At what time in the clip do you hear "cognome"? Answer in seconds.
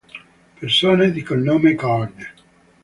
1.21-1.75